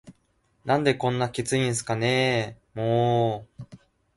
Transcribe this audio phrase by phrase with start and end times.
[0.65, 3.63] 「何でこんなキツいんすかねぇ～も～…」